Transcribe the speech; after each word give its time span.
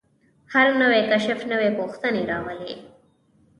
هر 0.53 0.67
نوی 0.81 1.01
کشف 1.11 1.39
نوې 1.51 1.69
پوښتنې 1.79 2.21
راولي. 2.31 2.75